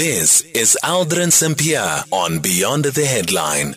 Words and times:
This 0.00 0.40
is 0.54 0.78
Aldrin 0.82 1.30
Sampear 1.30 2.04
on 2.10 2.38
Beyond 2.38 2.86
the 2.86 3.04
Headline. 3.04 3.74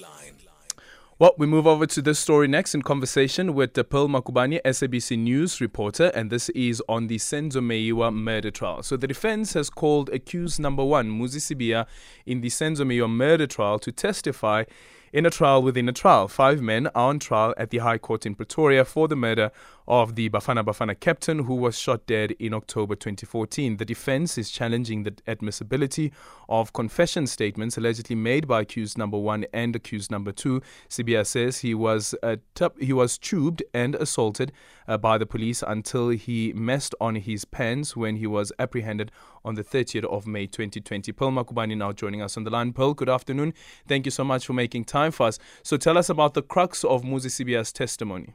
Well, 1.19 1.33
we 1.37 1.45
move 1.45 1.67
over 1.67 1.85
to 1.85 2.01
this 2.01 2.17
story 2.17 2.47
next 2.47 2.73
in 2.73 2.81
conversation 2.81 3.53
with 3.53 3.73
Pearl 3.89 4.07
Magubane, 4.07 4.61
SABC 4.63 5.19
News 5.19 5.59
reporter, 5.59 6.13
and 6.15 6.29
this 6.29 6.47
is 6.51 6.81
on 6.87 7.07
the 7.07 7.17
Senzo 7.17 7.59
Meyiwa 7.59 8.13
murder 8.13 8.51
trial. 8.51 8.83
So 8.83 8.95
the 8.95 9.05
defense 9.05 9.51
has 9.55 9.69
called 9.69 10.09
accused 10.11 10.61
number 10.61 10.85
one, 10.85 11.11
Muzi 11.11 11.41
Sibiya, 11.41 11.87
in 12.25 12.39
the 12.39 12.47
Senzo 12.47 12.85
Meyiwa 12.85 13.09
murder 13.09 13.45
trial 13.45 13.77
to 13.79 13.91
testify 13.91 14.63
in 15.11 15.25
a 15.25 15.29
trial 15.29 15.61
within 15.61 15.89
a 15.89 15.93
trial. 15.93 16.29
Five 16.29 16.61
men 16.61 16.87
are 16.87 17.09
on 17.09 17.19
trial 17.19 17.53
at 17.57 17.69
the 17.69 17.79
High 17.79 17.97
Court 17.97 18.25
in 18.25 18.33
Pretoria 18.33 18.85
for 18.85 19.09
the 19.09 19.17
murder 19.17 19.51
of 19.87 20.15
the 20.15 20.29
Bafana 20.29 20.63
Bafana 20.63 20.99
captain 20.99 21.39
who 21.39 21.55
was 21.55 21.77
shot 21.77 22.05
dead 22.05 22.31
in 22.39 22.53
October 22.53 22.95
2014. 22.95 23.77
The 23.77 23.85
defense 23.85 24.37
is 24.37 24.49
challenging 24.49 25.03
the 25.03 25.13
admissibility 25.27 26.11
of 26.47 26.73
confession 26.73 27.27
statements 27.27 27.77
allegedly 27.77 28.15
made 28.15 28.47
by 28.47 28.61
accused 28.61 28.97
number 28.97 29.17
one 29.17 29.45
and 29.53 29.75
accused 29.75 30.11
number 30.11 30.31
two. 30.31 30.61
Sibiya 30.89 31.25
says 31.25 31.59
he 31.59 31.73
was 31.73 32.15
uh, 32.23 32.37
he 32.79 32.93
was 32.93 33.17
tubed 33.17 33.63
and 33.73 33.95
assaulted 33.95 34.51
uh, 34.87 34.97
by 34.97 35.17
the 35.17 35.25
police 35.25 35.63
until 35.65 36.09
he 36.09 36.53
messed 36.53 36.95
on 37.01 37.15
his 37.15 37.45
pants 37.45 37.95
when 37.95 38.17
he 38.17 38.27
was 38.27 38.51
apprehended 38.59 39.11
on 39.45 39.55
the 39.55 39.63
30th 39.63 40.05
of 40.05 40.25
May 40.25 40.47
2020. 40.47 41.11
Pearl 41.11 41.31
Magubane 41.31 41.77
now 41.77 41.91
joining 41.91 42.21
us 42.21 42.37
on 42.37 42.43
the 42.43 42.49
line. 42.49 42.71
Pearl, 42.73 42.93
good 42.93 43.09
afternoon. 43.09 43.53
Thank 43.87 44.05
you 44.05 44.11
so 44.11 44.23
much 44.23 44.45
for 44.45 44.53
making 44.53 44.85
time 44.85 45.11
for 45.11 45.27
us. 45.27 45.39
So 45.63 45.77
tell 45.77 45.97
us 45.97 46.09
about 46.09 46.33
the 46.33 46.41
crux 46.41 46.83
of 46.83 47.03
Muzi 47.03 47.27
Sibiya's 47.29 47.71
testimony. 47.71 48.33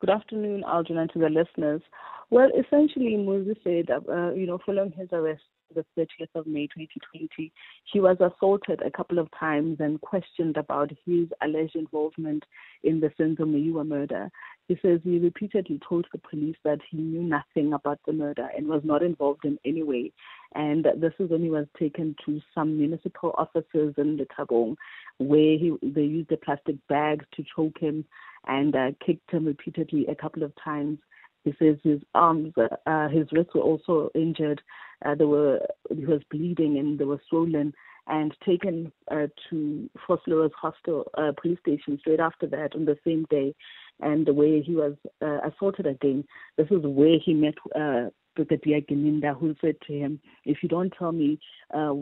Good 0.00 0.08
afternoon, 0.08 0.64
Aldrin, 0.66 0.96
and 0.96 1.12
to 1.12 1.18
the 1.18 1.28
listeners. 1.28 1.82
Well, 2.30 2.48
essentially, 2.58 3.16
Muzi 3.18 3.54
said, 3.62 3.90
uh, 3.90 4.32
you 4.32 4.46
know, 4.46 4.58
following 4.64 4.92
his 4.92 5.08
arrest 5.12 5.42
the 5.74 5.84
30th 5.96 6.34
of 6.34 6.46
May 6.46 6.66
2020, 6.68 7.52
he 7.92 8.00
was 8.00 8.16
assaulted 8.18 8.80
a 8.80 8.90
couple 8.90 9.18
of 9.18 9.28
times 9.38 9.76
and 9.78 10.00
questioned 10.00 10.56
about 10.56 10.90
his 11.04 11.28
alleged 11.42 11.76
involvement 11.76 12.44
in 12.82 13.00
the 13.00 13.08
Senzo 13.10 13.40
Meyiwa 13.40 13.86
murder. 13.86 14.30
He 14.68 14.78
says 14.80 15.00
he 15.04 15.18
repeatedly 15.18 15.78
told 15.86 16.06
the 16.12 16.18
police 16.18 16.56
that 16.64 16.78
he 16.90 16.96
knew 16.96 17.22
nothing 17.22 17.74
about 17.74 18.00
the 18.06 18.14
murder 18.14 18.48
and 18.56 18.68
was 18.68 18.82
not 18.84 19.02
involved 19.02 19.44
in 19.44 19.58
any 19.66 19.82
way. 19.82 20.12
And 20.54 20.86
this 20.96 21.12
is 21.18 21.28
when 21.28 21.42
he 21.42 21.50
was 21.50 21.66
taken 21.78 22.16
to 22.24 22.40
some 22.54 22.78
municipal 22.78 23.34
offices 23.36 23.94
in 23.98 24.18
Lethabong, 24.18 24.76
where 25.18 25.58
he, 25.58 25.76
they 25.82 26.04
used 26.04 26.32
a 26.32 26.38
plastic 26.38 26.76
bag 26.88 27.22
to 27.34 27.44
choke 27.54 27.78
him 27.78 28.06
and 28.46 28.74
uh, 28.74 28.90
kicked 29.04 29.30
him 29.30 29.44
repeatedly 29.44 30.06
a 30.06 30.14
couple 30.14 30.42
of 30.42 30.52
times. 30.62 30.98
He 31.44 31.54
says 31.58 31.76
his 31.82 32.00
arms, 32.14 32.52
uh, 32.86 33.08
his 33.08 33.26
wrists 33.32 33.54
were 33.54 33.62
also 33.62 34.10
injured. 34.14 34.60
Uh, 35.04 35.14
they 35.14 35.24
were, 35.24 35.60
he 35.94 36.04
was 36.04 36.20
bleeding 36.30 36.78
and 36.78 36.98
they 36.98 37.04
were 37.04 37.20
swollen 37.28 37.72
and 38.06 38.34
taken 38.44 38.92
uh, 39.10 39.26
to 39.48 39.88
Vosloorus 40.08 40.52
Hostel 40.60 41.04
uh, 41.16 41.32
police 41.40 41.58
station 41.60 41.98
straight 42.00 42.20
after 42.20 42.46
that 42.48 42.74
on 42.74 42.84
the 42.84 42.98
same 43.06 43.26
day. 43.30 43.54
And 44.00 44.26
the 44.26 44.34
way 44.34 44.62
he 44.62 44.74
was 44.74 44.94
uh, 45.22 45.38
assaulted 45.48 45.86
again, 45.86 46.24
this 46.56 46.66
is 46.70 46.80
where 46.82 47.18
he 47.24 47.34
met 47.34 47.54
uh, 47.74 48.08
Brigadier 48.44 48.80
Gininda, 48.80 49.38
who 49.38 49.54
said 49.60 49.76
to 49.86 49.92
him, 49.92 50.20
If 50.44 50.58
you 50.62 50.68
don't 50.68 50.92
tell 50.98 51.12
me 51.12 51.38
uh, 51.74 51.92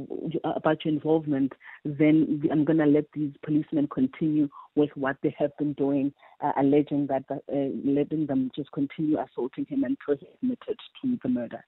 about 0.44 0.84
your 0.84 0.94
involvement, 0.94 1.52
then 1.84 2.42
I'm 2.50 2.64
going 2.64 2.78
to 2.78 2.86
let 2.86 3.06
these 3.12 3.32
policemen 3.44 3.88
continue 3.88 4.48
with 4.76 4.90
what 4.94 5.16
they 5.22 5.34
have 5.38 5.56
been 5.58 5.72
doing, 5.72 6.12
uh, 6.40 6.52
alleging 6.58 7.08
that, 7.08 7.24
uh, 7.30 7.36
letting 7.84 8.26
them 8.26 8.50
just 8.54 8.70
continue 8.72 9.18
assaulting 9.18 9.66
him 9.68 9.84
until 9.84 10.16
he 10.20 10.28
admitted 10.34 10.78
to 11.02 11.18
the 11.22 11.28
murder. 11.28 11.64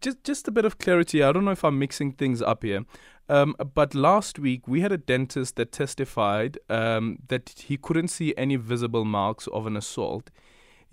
Just, 0.00 0.24
just 0.24 0.48
a 0.48 0.50
bit 0.50 0.64
of 0.64 0.78
clarity. 0.78 1.22
I 1.22 1.32
don't 1.32 1.44
know 1.44 1.50
if 1.50 1.64
I'm 1.64 1.78
mixing 1.78 2.12
things 2.12 2.40
up 2.40 2.62
here, 2.62 2.84
um, 3.28 3.54
but 3.74 3.94
last 3.94 4.38
week 4.38 4.66
we 4.66 4.80
had 4.80 4.90
a 4.92 4.96
dentist 4.96 5.56
that 5.56 5.70
testified 5.70 6.58
um, 6.70 7.18
that 7.28 7.52
he 7.66 7.76
couldn't 7.76 8.08
see 8.08 8.32
any 8.38 8.56
visible 8.56 9.04
marks 9.04 9.48
of 9.48 9.66
an 9.66 9.76
assault. 9.76 10.30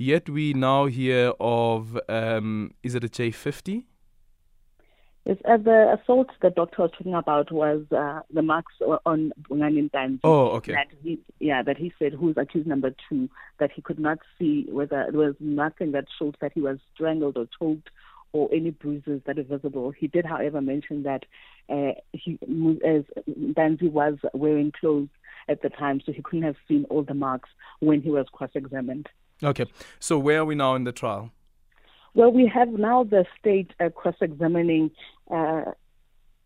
Yet 0.01 0.29
we 0.29 0.53
now 0.53 0.85
hear 0.85 1.33
of, 1.41 1.99
um, 2.07 2.73
is 2.83 2.95
it 2.95 3.03
a 3.03 3.09
J50? 3.09 3.83
Yes, 5.25 5.35
uh, 5.43 5.57
the 5.57 5.99
assault 6.01 6.29
the 6.41 6.51
doctor 6.51 6.83
was 6.83 6.91
talking 6.97 7.13
about 7.13 7.51
was 7.51 7.81
uh, 7.91 8.21
the 8.33 8.41
marks 8.41 8.71
on 9.05 9.33
Bongani 9.41 9.89
Ntanzi. 9.89 10.21
Oh, 10.23 10.51
okay. 10.51 10.71
That 10.71 10.87
he, 11.03 11.19
yeah, 11.41 11.61
that 11.63 11.75
he 11.77 11.91
said 11.99 12.13
who's 12.13 12.37
accused 12.37 12.65
number 12.65 12.95
two, 13.09 13.29
that 13.59 13.71
he 13.73 13.81
could 13.81 13.99
not 13.99 14.19
see 14.39 14.67
whether 14.69 15.07
there 15.11 15.19
was 15.19 15.35
nothing 15.41 15.91
that 15.91 16.05
showed 16.17 16.37
that 16.39 16.53
he 16.53 16.61
was 16.61 16.77
strangled 16.95 17.35
or 17.35 17.47
choked 17.59 17.89
or 18.31 18.47
any 18.53 18.69
bruises 18.69 19.19
that 19.25 19.37
are 19.37 19.43
visible. 19.43 19.91
He 19.91 20.07
did, 20.07 20.25
however, 20.25 20.61
mention 20.61 21.03
that 21.03 21.25
uh, 21.67 21.99
he, 22.13 22.39
as 22.87 23.03
Ntanzi 23.27 23.91
was 23.91 24.15
wearing 24.33 24.71
clothes 24.71 25.09
at 25.49 25.61
the 25.61 25.69
time, 25.69 25.99
so 26.05 26.13
he 26.13 26.21
couldn't 26.21 26.43
have 26.43 26.55
seen 26.69 26.85
all 26.89 27.03
the 27.03 27.13
marks 27.13 27.49
when 27.81 28.01
he 28.01 28.09
was 28.09 28.27
cross-examined. 28.31 29.09
Okay. 29.43 29.65
So 29.99 30.17
where 30.19 30.39
are 30.39 30.45
we 30.45 30.55
now 30.55 30.75
in 30.75 30.83
the 30.83 30.91
trial? 30.91 31.31
Well, 32.13 32.31
we 32.31 32.47
have 32.47 32.69
now 32.69 33.03
the 33.03 33.25
state 33.39 33.71
uh, 33.79 33.89
cross-examining 33.89 34.91
uh, 35.29 35.63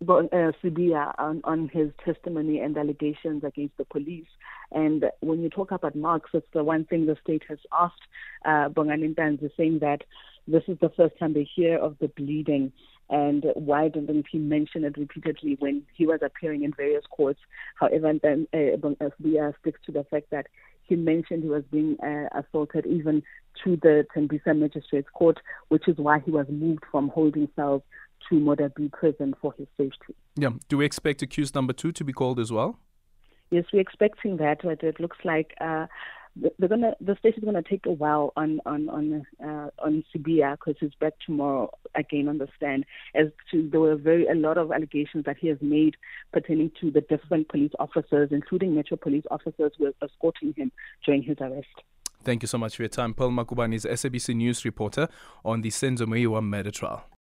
uh, 0.01 0.51
Sibiya 0.61 1.13
on, 1.17 1.41
on 1.45 1.69
his 1.69 1.91
testimony 2.03 2.59
and 2.59 2.77
allegations 2.77 3.43
against 3.43 3.77
the 3.77 3.85
police. 3.85 4.27
And 4.71 5.05
when 5.21 5.41
you 5.41 5.49
talk 5.49 5.71
about 5.71 5.95
marks, 5.95 6.31
it's 6.33 6.47
the 6.53 6.63
one 6.63 6.85
thing 6.85 7.05
the 7.05 7.17
state 7.23 7.43
has 7.47 7.59
asked 7.71 8.01
uh, 8.45 8.69
Ntanzi, 8.69 9.49
saying 9.55 9.79
that 9.79 10.03
this 10.47 10.63
is 10.67 10.77
the 10.81 10.89
first 10.89 11.17
time 11.17 11.33
they 11.33 11.47
hear 11.55 11.77
of 11.77 11.95
the 11.99 12.09
bleeding 12.09 12.73
and 13.09 13.45
why 13.53 13.89
didn't 13.89 14.25
he 14.31 14.37
mention 14.37 14.83
it 14.83 14.97
repeatedly 14.97 15.55
when 15.59 15.83
he 15.93 16.05
was 16.07 16.19
appearing 16.23 16.63
in 16.63 16.73
various 16.73 17.03
courts? 17.09 17.39
However, 17.75 18.13
then 18.21 18.47
uh, 18.53 18.57
Sibiya 18.57 19.53
sticks 19.59 19.79
to 19.85 19.91
the 19.91 20.03
fact 20.05 20.31
that 20.31 20.47
he 20.85 20.95
mentioned 20.95 21.43
he 21.43 21.49
was 21.49 21.63
being 21.71 21.97
uh, 22.01 22.27
assaulted 22.37 22.85
even 22.85 23.23
to 23.63 23.77
the 23.77 24.05
Tembisa 24.15 24.57
Magistrates 24.57 25.07
Court, 25.13 25.39
which 25.69 25.87
is 25.87 25.97
why 25.97 26.19
he 26.19 26.31
was 26.31 26.45
moved 26.49 26.83
from 26.91 27.09
holding 27.09 27.47
cells 27.55 27.81
to 28.29 28.35
Modderbee 28.35 28.91
prison 28.91 29.35
for 29.41 29.53
his 29.57 29.67
safety. 29.77 30.15
Yeah. 30.35 30.51
Do 30.69 30.77
we 30.77 30.85
expect 30.85 31.21
accused 31.21 31.55
number 31.55 31.73
two 31.73 31.91
to 31.91 32.03
be 32.03 32.13
called 32.13 32.39
as 32.39 32.51
well? 32.51 32.79
Yes, 33.51 33.65
we're 33.71 33.81
expecting 33.81 34.37
that, 34.37 34.63
but 34.63 34.81
it 34.83 34.99
looks 34.99 35.17
like 35.23 35.53
uh, 35.61 35.85
they're 36.35 36.69
gonna 36.69 36.95
the 36.99 37.15
state 37.17 37.37
is 37.37 37.43
gonna 37.43 37.61
take 37.61 37.85
a 37.85 37.91
while 37.91 38.33
on 38.35 38.59
on 38.65 38.89
on 38.89 39.25
uh, 39.43 39.69
on 39.79 40.03
Sibiya 40.13 40.57
because 40.57 40.75
he's 40.79 40.95
back 40.99 41.13
tomorrow 41.25 41.69
again 41.95 42.27
on 42.27 42.37
the 42.39 42.47
stand. 42.57 42.85
As 43.13 43.27
to 43.51 43.69
there 43.69 43.79
were 43.79 43.95
very 43.95 44.27
a 44.27 44.35
lot 44.35 44.57
of 44.57 44.71
allegations 44.71 45.25
that 45.25 45.37
he 45.37 45.47
has 45.47 45.57
made 45.61 45.95
pertaining 46.31 46.71
to 46.81 46.91
the 46.91 47.01
different 47.01 47.49
police 47.49 47.71
officers, 47.79 48.29
including 48.31 48.75
Metro 48.75 48.97
Police 48.97 49.25
officers, 49.29 49.73
who 49.77 49.85
were 49.85 49.93
escorting 50.01 50.53
him 50.57 50.71
during 51.05 51.21
his 51.23 51.37
arrest. 51.39 51.67
Thank 52.23 52.41
you 52.41 52.47
so 52.47 52.57
much 52.57 52.77
for 52.77 52.83
your 52.83 52.89
time. 52.89 53.13
Paul 53.13 53.31
Magubane 53.31 53.75
is 53.75 53.85
SABC 53.85 54.35
News 54.35 54.63
reporter 54.63 55.09
on 55.43 55.61
the 55.61 55.69
Senzo 55.69 56.05
Meyiwa 56.05 56.41
murder 56.41 56.71
trial. 56.71 57.05